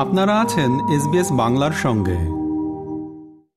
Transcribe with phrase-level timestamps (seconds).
[0.00, 2.18] আপনারা আছেন এসবিএস বাংলার সঙ্গে।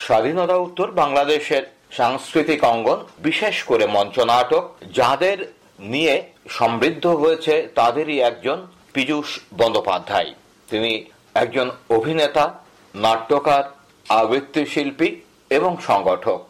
[0.06, 9.40] স্বাধীনতা উত্তর বাংলাদেশের সাংস্কৃতিক অঙ্গন, বিশেষ করে মঞ্চনাটক, যাদের নিয়ে সমৃদ্ধ হয়েছে তাদেরই একজন পীযূষ
[9.58, 10.34] বন্দ্যোপাধ্যায়।
[10.70, 12.54] তিনি একজন অভিনেতা,
[12.96, 13.64] নাট্যকার,
[14.10, 15.16] আবৃত্তি শিল্পী
[15.50, 16.42] এবং সংগঠক।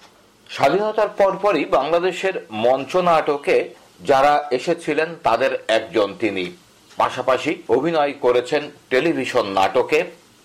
[0.50, 3.70] স্বাধীনতার পরপরই বাংলাদেশের মঞ্চ নাটকে
[4.02, 6.52] যারা এসেছিলেন, তাদের একজন তিনি।
[6.98, 10.00] পাশাপাশি অভিনয় করেছেন টেলিভিশন নাটকে,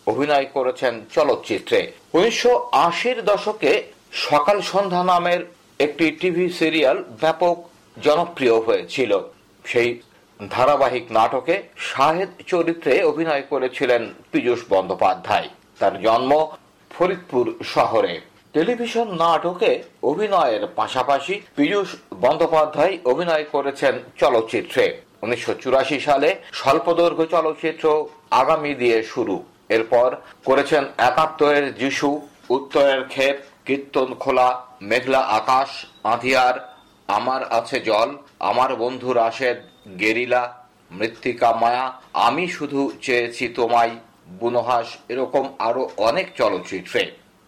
[0.06, 3.72] অভিনয় করেছেন চলচ্চিত্রে। উনিশশো আশির দশকে
[4.12, 5.40] সকাল সন্ধ্যা নামের
[5.78, 7.56] একটি টিভি সিরিয়াল ব্যাপক
[8.02, 9.12] জনপ্রিয় হয়েছিল।
[9.64, 10.00] সেই
[10.50, 16.32] ধারাবাহিক নাটকে শাহেদ চরিত্রে অভিনয় করেছিলেন পীযূষ বন্দ্যোপাধ্যায়। তার জন্ম
[16.90, 18.20] ফরিদপুর শহরে।
[18.52, 19.70] টেলিভিশন নাটকে
[20.02, 21.88] অভিনয়ের পাশাপাশি পীযূষ
[22.20, 24.84] বন্দ্যোপাধ্যায় অভিনয় করেছেন চলচ্চিত্রে।
[25.22, 27.86] উনিশশো চুরাশি সালে স্বল্পদৈর্ঘ্য চলচ্চিত্র
[28.30, 29.36] আগামী দিয়ে শুরু।
[29.68, 32.08] এরপর করেছেন একাত্তরের যিশু,
[32.50, 34.48] উত্তরের ক্ষেত, কীর্তন খোলা,
[34.82, 35.70] মেঘলা আকাশ
[36.04, 36.54] আঁধিয়ার
[37.08, 38.08] আমার আছে জল,
[38.50, 39.58] আমার বন্ধু রাশেদ,
[40.00, 40.42] গেরিলা,
[40.92, 43.94] মৃত্তিকা মায়া, আমি শুধু চেয়েছি তোমায়,
[44.40, 47.02] বুনহাস, এরকম আরও অনেক চলচ্চিত্রে।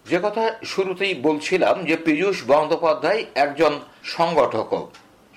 [0.05, 4.71] যে কথা শুরুতেই বলছিলাম যে পীযূষ বন্দ্যোপাধ্যায় একজন সংগঠক।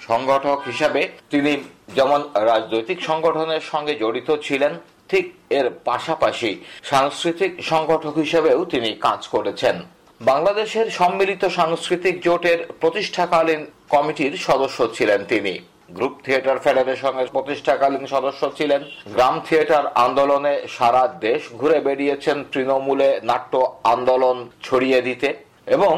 [0.08, 1.02] সংগঠক হিসাবে
[1.32, 1.52] তিনি
[1.96, 4.72] যেমন রাজনৈতিক সংগঠনের সঙ্গে জড়িত ছিলেন,
[5.10, 5.24] ঠিক
[5.58, 6.50] এর পাশাপাশি
[6.92, 9.76] সাংস্কৃতিক সংগঠক হিসেবেও তিনি কাজ করেছেন।
[10.20, 13.60] বাংলাদেশের সম্মিলিত সাংস্কৃতিক জোটের প্রতিষ্ঠাকালীন
[13.94, 15.54] কমিটির সদস্য ছিলেন তিনি।
[15.96, 18.80] গ্রুপ থিয়েটার ফেডারেশনের প্রতিষ্ঠাকালীন সদস্য ছিলেন।
[19.16, 23.54] গ্রাম থিয়েটার আন্দোলনে সারা দেশ ঘুরে বেরিয়েছেন তৃণমূলে নাট্য
[23.94, 25.28] আন্দোলন ছড়িয়ে দিতে
[25.76, 25.94] এবং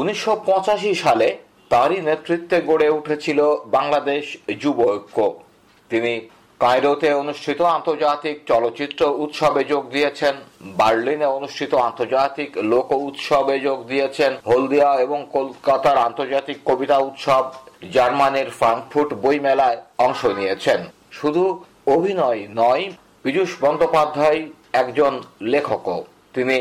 [0.00, 1.28] উনিশশো পঁচাশি সালে
[1.70, 3.40] তারই নেতৃত্বে গড়ে উঠেছিল
[3.76, 4.24] বাংলাদেশ
[4.62, 5.18] যুব ঐক্য।
[5.90, 6.12] তিনি
[6.60, 10.34] কায়রোতে অনুষ্ঠিত আন্তর্জাতিক চলচ্চিত্র উৎসবে যোগ দিয়েছেন,
[10.80, 17.44] বার্লিনে অনুষ্ঠিত আন্তর্জাতিক লোক উৎসবে যোগ দিয়েছেন, হলদিয়া এবং কলকাতার আন্তর্জাতিক কবিতা উৎসব
[17.92, 20.80] জার্মানির ফ্রাঙ্কফুট বইমেলায় অংশ নিয়েছেন।
[21.18, 21.44] শুধু
[21.86, 22.84] অভিনয় নয়,
[23.22, 24.40] পীযূষ বন্দ্যোপাধ্যায়
[24.72, 25.12] একজন
[25.52, 26.00] লেখকও।
[26.34, 26.56] তিনি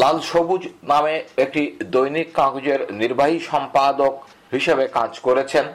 [0.00, 1.14] লাল সবুজ নামে
[1.44, 1.62] একটি
[1.94, 4.14] দৈনিক কাগজের নির্বাহী সম্পাদক
[4.56, 5.66] হিসেবে কাজ করেছেন।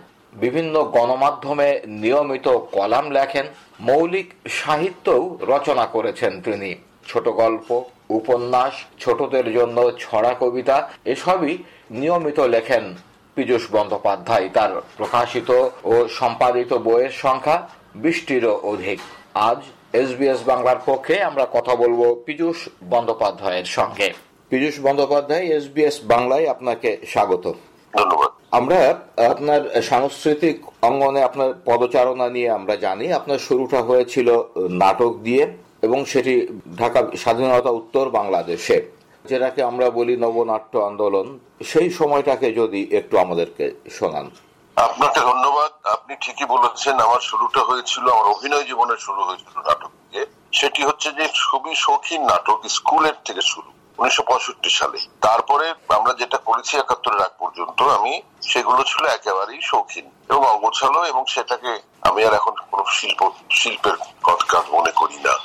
[0.43, 1.67] বিভিন্ন গণমাধ্যমে
[2.01, 3.45] নিয়মিত কলাম লেখেন।
[3.79, 4.27] মৌলিক
[4.59, 5.21] সাহিত্যও
[5.53, 6.71] রচনা করেছেন তিনি।
[7.09, 7.69] ছোট গল্প,
[8.09, 11.53] উপন্যাস, ছোটদের জন্য ছড়া কবিতা, এসবই
[11.91, 12.83] নিয়মিত লেখেন
[13.35, 15.49] পীযূষ বন্দ্যোপাধ্যায়। তার প্রকাশিত
[15.91, 17.57] ও সম্পাদিত বইয়ের সংখ্যা
[17.95, 18.99] বিশটিরও অধিক।
[19.49, 19.59] আজ
[20.01, 22.57] এসবিএস বাংলার পক্ষে আমরা কথা বলব পীযূষ
[22.93, 24.07] বন্দ্যোপাধ্যায়ের সঙ্গে।
[24.49, 27.45] পীযূষ বন্দ্যোপাধ্যায় এসবিএস বাংলায় আপনাকে স্বাগত
[27.97, 28.79] ধন্যবাদ। আমরা
[29.33, 30.57] আপনার সাংস্কৃতিক
[30.89, 34.27] অঙ্গনে আপনার পদচারণা নিয়ে আমরা জানি আপনার শুরুটা হয়েছিল
[34.83, 35.43] নাটক দিয়ে
[35.85, 36.33] এবং সেটি
[36.77, 38.77] ঢাকা স্বাধীনতা উত্তর বাংলাদেশে
[39.25, 41.27] যেটাকে আমরা বলি নবনাট্য আন্দোলন।
[41.71, 43.65] সেই সময়টাকে যদি একটু আমাদেরকে
[43.97, 44.27] শোনান।
[44.77, 50.23] আপনাকে ধন্যবাদ। আপনি ঠিকই বলেছেন আমার শুরুটা হয়েছিল আমার অভিনয় জীবনের শুরু হয়েছিল নাটক দিয়ে।
[50.59, 53.69] সেটি হচ্ছে যে খুবই শৌখিন নাটক স্কুলের থেকে শুরু
[53.99, 55.65] উনিশশো পঁয়ষট্টি সালে। তারপরে
[55.97, 61.71] আমরা যেটা করেছি একাত্তরের আগ পর্যন্ত, আমি সেগুলো ছিল একেবারেই শৌখিন এবং অগোছালো এবং সেটাকে
[62.01, 63.21] আমি আর এখন কোনো শিল্প,
[63.59, 65.35] শিল্পের কথা মনে করি না।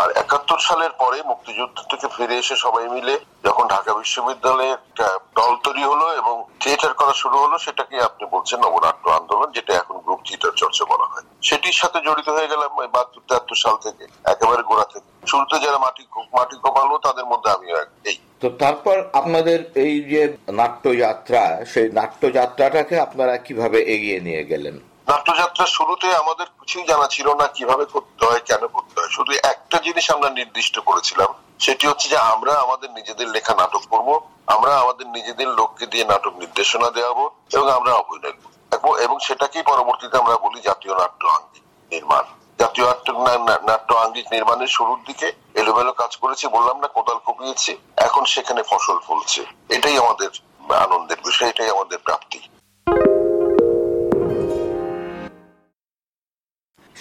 [0.00, 3.14] আর একাত্তর সালের পরে মুক্তিযুদ্ধ থেকে ফিরে এসে সবাই মিলে
[3.46, 5.06] যখন ঢাকা বিশ্ববিদ্যালয়ে একটা
[5.38, 9.96] দল তৈরি হলো এবং থিয়েটার করা শুরু হলো, সেটাকে আপনি বলছেন নবনাট্য আন্দোলন, যেটা এখন
[10.04, 14.62] গ্রুপ থিয়েটার চর্চা বলা হয়। সেটির সাথে জড়িত হয়ে গেলাম বাহাত্তর তেহাত্তর সাল থেকে, একেবারে
[14.70, 16.02] গোড়া থেকে। শুরুতে যারা মাটি
[16.36, 17.76] মাটি কপালো তাদের মধ্যে আমিও
[18.10, 20.22] এই। তো তারপর আপনাদের এই যে
[20.60, 21.42] নাট্যযাত্রা,
[21.72, 24.76] সেই নাট্যযাত্রাটাকে আপনারা কীভাবে এগিয়ে নিয়ে গেলেন?
[25.10, 29.76] নাট্যযাত্রার শুরুতে আমাদের কিছুই জানা ছিল না কীভাবে করতে হয়, কেন করতে হয়। শুধু একটা
[29.86, 31.30] জিনিস আমরা নির্দিষ্ট করেছিলাম,
[31.64, 34.08] সেটি হচ্ছে যে আমরা আমাদের নিজেদের লেখা নাটক করব,
[34.54, 37.24] আমরা আমাদের নিজেদের লোককে দিয়ে নাটক নির্দেশনা দেওয়াবো,
[37.54, 42.24] এবং আমরা অভিনয় করব। এবং সেটাকেই পরবর্তীতে আমরা বলি জাতীয় নাট্য আঙ্গিক নির্মাণ।
[42.60, 43.08] জাতীয় নাট্য
[43.68, 45.26] নাট্য আঙ্গিক নির্মাণের শুরুর দিকে
[45.60, 47.72] এলোমেলো কাজ করেছি, বললাম না, কোদাল কপিয়েছি,
[48.06, 49.42] এখন সেখানে ফসল ফলছে।
[49.76, 50.30] এটাই আমাদের
[50.84, 52.40] আনন্দের বিষয়, এটাই আমাদের প্রাপ্তি।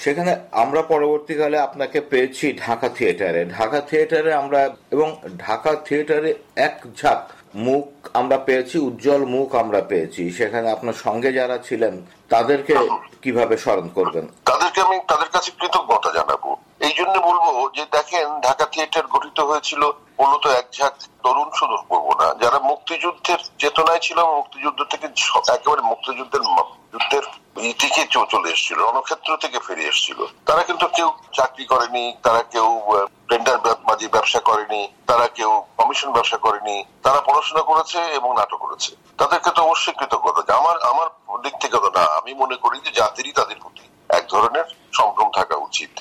[0.04, 4.62] সেখানে আমরা পরবর্তীকালে আপনাকে পেয়েছি ঢাকা থিয়েটারে। ঢাকা থিয়েটারে আমরা
[4.92, 5.08] এবং
[5.38, 6.34] ঢাকা থিয়েটারে
[6.68, 7.22] এক ঝাঁক
[7.56, 11.94] মুখ আমরা পেয়েছি, উজ্জ্বল মুখ আমরা পেয়েছি। সেখানে আপনার সঙ্গে যারা ছিলেন,
[12.30, 12.74] তাদেরকে
[13.22, 14.26] কীভাবে স্মরণ করবেন?
[14.46, 16.44] তাদেরকে আমি, তাদের কাছে কৃতজ্ঞতা জানাব।
[16.80, 17.46] এই জন্য বলব
[17.76, 19.82] যে, দেখেন, ঢাকা থিয়েটার গঠিত হয়েছিল
[20.20, 20.94] মূলত এক ঝাঁক
[21.24, 25.08] তরুণ শুধু করব না। যারা মুক্তিযুদ্ধের চেতনায় ছিল, মুক্তিযুদ্ধ থেকে
[25.56, 26.44] একেবারে মুক্তিযুদ্ধের
[26.94, 27.26] যুদ্ধের
[27.82, 28.02] থেকে
[28.34, 32.68] চলে এসেছিল, রণক্ষেত্র থেকে ফিরে এসেছিল। তারা কিন্তু কেউ চাকরি করেনি, তারা কেউ
[33.30, 38.92] টেন্ডার বাজি ব্যবসা করেনি, তারা কেউ কমিশন ব্যবসা করেনি, তারা পড়াশোনা করেছে এবং নাটক করেছে।
[39.18, 41.08] তাদেরকে তো অবশ্যই কৃতজ্ঞতা আমার আমার
[41.44, 45.56] দিক থেকে তো না, আমি মনে করি যে জাতিরই তাদের প্রতি এক ধরনের সম্ভ্রম থাকা
[45.68, 45.92] উচিত।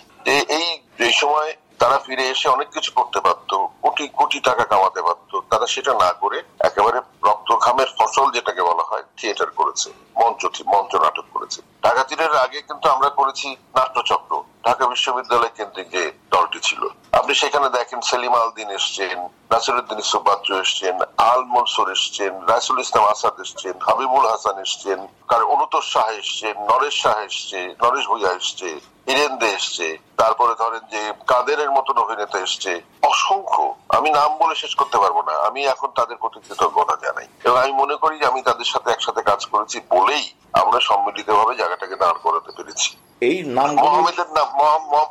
[0.59, 0.67] এই
[1.07, 3.57] এই সময় তারা ফিরে এসে অনেক কিছু করতে পারতো
[4.01, 6.39] কোটি কোটি টাকা কামাতে পারতো তারা সেটা না করে
[6.69, 6.99] একেবারে
[7.29, 9.89] রক্ত ঘামের ফসল যেটাকে বলা হয় থিয়েটার করেছে,
[10.21, 10.41] মঞ্চ
[10.73, 14.33] মঞ্চ নাটক করেছে। ডাকাতিরের আগে কিন্তু আমরা করেছি নাট্যচক্র।
[14.67, 16.03] ঢাকা বিশ্ববিদ্যালয় কেন্দ্রিক যে
[16.35, 16.83] দলটি ছিল।
[17.19, 19.17] আপনি সেখানে দেখেন সেলিম আলদিন এসছেন,
[19.53, 20.95] নাসিরুদ্দিন সুবাদ্র এসছেন,
[21.31, 24.99] আল মনসুর এসছেন, রাইসুল ইসলাম আসাদ এসছেন, হাবিবুল হাসান এসছেন,
[25.31, 28.69] কার অনুতোষ শাহ এসছেন, নরেশ শাহ এসছে, নরেশ ভুইয়া এসছে।
[29.07, 29.87] হিরেন দে এসছে
[30.21, 31.01] তারপরে ধরেন যে
[31.31, 32.73] কাদেরের মতন অভিনেতা এসছে
[33.11, 33.65] অসংখ্য।
[33.97, 37.73] আমি নাম বলে শেষ করতে পারব না আমি এখন তাদের প্রতি কৃতজ্ঞতা জানাই। এবং আমি
[37.83, 40.25] মনে করি যে আমি তাদের সাথে একসাথে কাজ করেছি বলেই
[40.63, 42.91] আমরা সম্মিলিত ভাবে জায়গাটাকে দাঁড় করাতে পেরেছি।
[43.29, 44.49] এই নাম মহামেদের নাম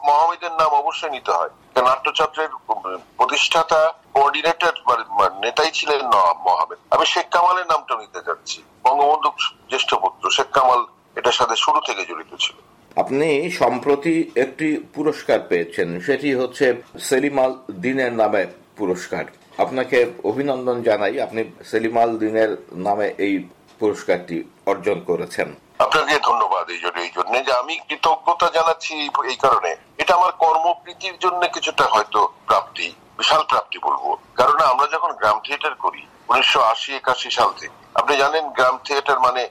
[0.09, 1.51] মহামেদের নাম অবশ্যই নিতে হয়।
[1.87, 2.51] নাট্যচক্রের
[3.17, 3.81] প্রতিষ্ঠাতা
[4.15, 5.03] কোঅর্ডিনেটর মানে
[5.45, 6.01] নেতাই ছিলেন
[6.45, 9.29] মোহামেদ আমি শেখ কামালের নামটা নিতে চাচ্ছি বঙ্গবন্ধু
[9.71, 10.81] জ্যেষ্ঠ পুত্র শেখ কামাল
[11.19, 12.57] এটার সাথে শুরু থেকে জড়িত ছিল।
[13.01, 13.27] আপনি
[13.61, 16.65] সম্প্রতি একটি পুরস্কার পেয়েছেন, সেটি হচ্ছে
[17.07, 17.51] সেলিমাল
[17.85, 18.43] দিনের নামে
[18.79, 19.25] পুরস্কার।
[19.63, 19.97] আপনাকে
[20.29, 22.51] অভিনন্দন জানাই, আপনি সেলিমাল দিনের
[22.87, 23.33] নামে এই
[23.79, 24.37] পুরস্কারটি
[24.71, 25.49] অর্জন করেছেন।
[25.85, 28.93] আপনাকে ধন্যবাদ এই জন্য এই জন্য যে আমি কৃতজ্ঞতা জানাচ্ছি
[29.31, 29.71] এই কারণে।
[30.01, 32.19] এটা আমার কর্মপ্রীতির জন্য কিছুটা হয়তো
[32.49, 32.87] প্রাপ্তি,
[33.19, 34.05] বিশাল প্রাপ্তি বলব।
[34.39, 39.19] কারণ আমরা যখন গ্রাম থিয়েটার করি, উনিশশো আশি একাশি সাল থেকে, আপনি জানেন গ্রাম থিয়েটার
[39.25, 39.41] মানে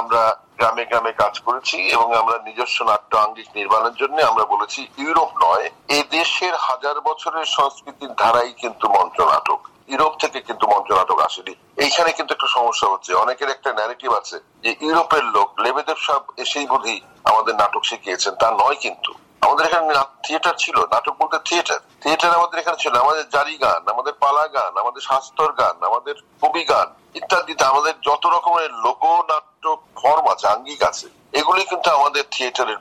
[0.00, 0.22] আমরা
[0.58, 5.70] গ্রামে গ্রামে কাজ করেছি এবং আমরা নিজস্ব নাট্য আঙ্গিক নির্মাণের জন্য আমরা বলেছি ইউরোপ নয়,
[5.88, 11.54] এ দেশের হাজার বছরের সংস্কৃতির ধারাই কিন্তু মঞ্চ নাটক ইউরোপ থেকে কিন্তু মঞ্চ নাটক আসেনি।
[11.76, 16.66] এইখানে কিন্তু একটা সমস্যা হচ্ছে। অনেকের একটা ন্যারেটিভ আছে যে ইউরোপের লোক, লেবেদেব সাহেব এসেই
[16.66, 19.94] বোধই আমাদের নাটক শিখিয়েছেন। তা নয় কিন্তু। আমাদের এখানে
[20.24, 24.72] থিয়েটার ছিল। নাটক বলতে থিয়েটার থিয়েটার আমাদের এখানে ছিল। আমাদের জারি গান, আমাদের পালা গান,
[24.82, 29.55] আমাদের শাস্তর গান, আমাদের কবি গান ইত্যাদিতে আমাদের যত রকমের লোকনাট্য
[30.00, 32.78] ফর্ম আছে, আঙ্গিক আছে। এগুলি কিন্তু আমাদের থিয়েটারের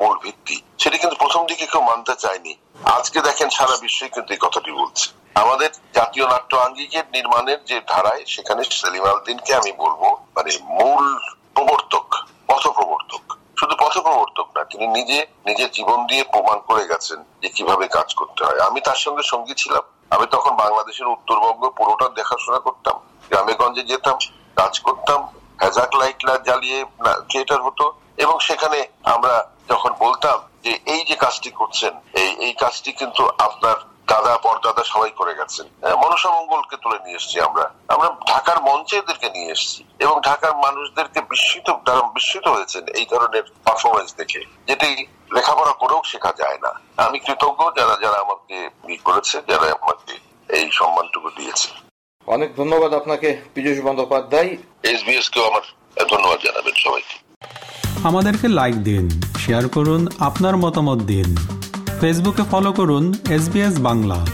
[0.00, 2.52] মূল ভিত্তি। সেটি কিন্তু প্রথম দিকে কেউ মানতে চায়নি।
[2.96, 5.06] আজকে দেখেন সারা বিশ্বই কিন্তু এই কথাটি বলছে।
[5.42, 10.02] আমাদের জাতীয় নাট্য আঙ্গিকের নির্মাণের যে ধারায়, সেখানে সেলিম আলদিনকে আমি বলব
[10.36, 11.04] মানে মূল
[11.54, 12.06] প্রবর্তক
[12.48, 12.64] পথ
[13.60, 13.94] শুধু পথ
[14.56, 18.80] না, তিনি নিজে নিজের জীবন দিয়ে প্রমাণ করে গেছেন যে কীভাবে কাজ করতে হয়। আমি
[18.86, 22.96] তার সঙ্গে সঙ্গী ছিলাম। আমি তখন বাংলাদেশের উত্তরবঙ্গ পুরোটা দেখাশোনা করতাম।
[23.30, 24.16] গ্রামে গঞ্জে যেতাম,
[24.56, 25.20] কাজ করতাম
[25.60, 25.90] হ্যাজাক
[26.24, 26.84] লাইট জ্বালিয়ে
[27.28, 27.84] থিয়েটার হতো।
[28.16, 33.74] এবং সেখানে আমরা যখন বলতাম যে এই যে কাজটি করছেন এই এই কাজটি কিন্তু আপনার
[34.06, 35.66] দাদা পরদাদা সবাই করে গেছেন।
[35.96, 41.20] মনসা মঙ্গলকে তুলে নিয়ে এসছি আমরা। আমরা ঢাকার মঞ্চে এদেরকে নিয়ে এসছি। এবং ঢাকার মানুষদেরকে
[41.20, 47.18] বিস্মিত তারা বিস্মিত হয়েছেন এই ধরনের পারফরমেন্স দেখে। যেটি লেখাপড়া করেও শেখা যায় না। আমি
[47.18, 50.12] কৃতজ্ঞ যারা যারা আমাকে ই করেছে যারা আমাকে
[50.48, 51.68] এই সম্মানটুকু দিয়েছে।
[52.26, 55.62] অনেক ধন্যবাদ আপনাকে পীযুষ বন্দ্যোপাধ্যায়। এসবিএস কেও আমার
[56.04, 57.16] ধন্যবাদ জানাবেন সবাইকে।
[58.04, 59.08] আমাদেরকে লাইক দিন
[59.46, 61.36] শেয়ার করুন, আপনার মতামত দিন।
[62.00, 63.44] ফেসবুকে ফলো করুন এস
[63.78, 64.26] বাংলা